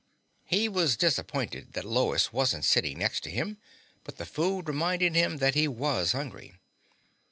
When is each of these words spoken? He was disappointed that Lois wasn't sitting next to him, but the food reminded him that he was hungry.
He 0.45 0.67
was 0.67 0.97
disappointed 0.97 1.73
that 1.73 1.85
Lois 1.85 2.33
wasn't 2.33 2.65
sitting 2.65 2.97
next 2.97 3.19
to 3.21 3.29
him, 3.29 3.59
but 4.03 4.17
the 4.17 4.25
food 4.25 4.67
reminded 4.67 5.13
him 5.13 5.37
that 5.37 5.53
he 5.53 5.67
was 5.67 6.13
hungry. 6.13 6.55